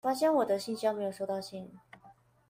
[0.03, 1.69] 我發現我的信箱沒收到信